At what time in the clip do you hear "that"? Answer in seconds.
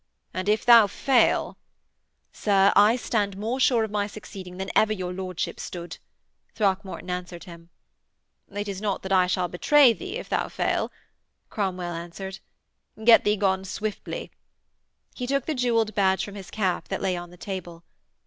9.09-9.27, 16.87-16.99